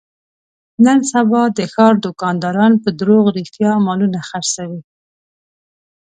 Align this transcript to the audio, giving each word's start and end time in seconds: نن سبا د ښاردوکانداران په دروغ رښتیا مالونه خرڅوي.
نن 0.85 0.99
سبا 1.11 1.43
د 1.57 1.59
ښاردوکانداران 1.73 2.73
په 2.83 2.89
دروغ 2.99 3.23
رښتیا 3.37 3.71
مالونه 3.85 4.19
خرڅوي. 4.29 4.81